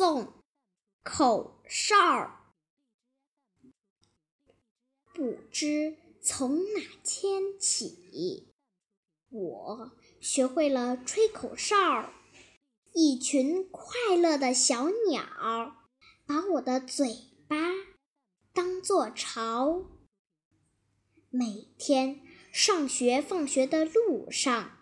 [0.00, 0.32] 送
[1.04, 2.54] 口哨。
[5.12, 8.48] 不知从哪天起，
[9.28, 12.10] 我学会了吹口哨。
[12.94, 15.76] 一群快乐的小鸟
[16.24, 17.14] 把我的嘴
[17.46, 17.58] 巴
[18.54, 19.84] 当做巢。
[21.28, 22.22] 每天
[22.54, 24.78] 上学放学的路上，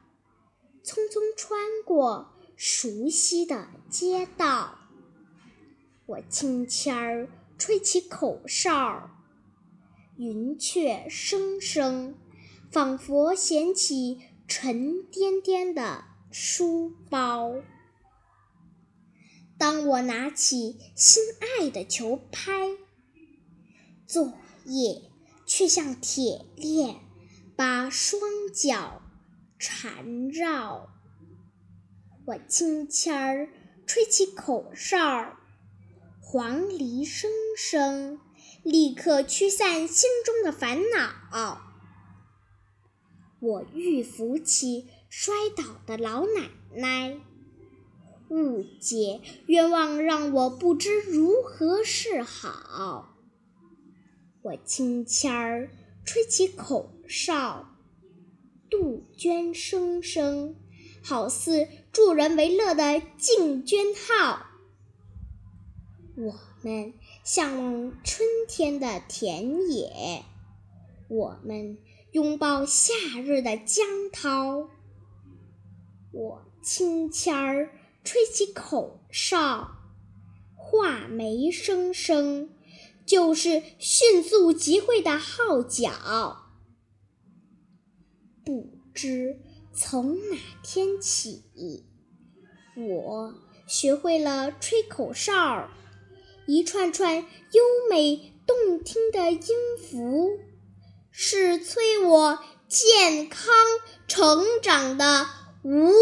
[0.85, 4.78] 匆匆穿过熟悉的街道，
[6.09, 9.11] 我轻轻儿吹起口哨，
[10.17, 12.15] 云雀声声，
[12.71, 17.57] 仿佛衔起沉甸甸的书包。
[19.59, 21.23] 当我拿起心
[21.59, 22.71] 爱的球拍，
[24.07, 24.33] 作
[24.65, 25.03] 业
[25.45, 27.01] 却像铁链
[27.55, 28.23] 把双
[28.55, 29.03] 脚
[29.59, 30.89] 缠绕。
[32.25, 33.51] 我轻轻儿
[33.87, 35.38] 吹起口哨，
[36.31, 38.21] 黄鹂声声，
[38.63, 41.59] 立刻驱散心中的烦恼。
[43.41, 47.19] 我欲扶起摔倒的老奶奶。
[48.29, 53.17] 误解、冤枉让我不知如何是好。
[54.43, 55.71] 我轻轻儿
[56.05, 57.75] 吹起口哨，
[58.69, 60.57] 杜鹃声声，
[61.03, 64.45] 好似助人为乐的竞捐号。
[66.19, 70.25] 我们向往春天的田野，
[71.07, 71.79] 我们
[72.11, 74.69] 拥抱夏日的江涛。
[76.11, 77.71] 我轻轻儿。
[78.05, 79.77] 吹起口哨，
[80.57, 82.49] 画眉声声，
[83.05, 86.47] 就是迅速集会的号角。
[88.47, 89.43] 不知
[89.75, 91.85] 从哪天起，
[92.77, 93.35] 我
[93.67, 95.69] 学会了吹口哨，
[96.49, 99.39] 一串串优美动听的音
[99.79, 100.39] 符，
[101.11, 103.53] 是催我健康
[104.07, 105.27] 成长的
[105.63, 105.93] 无。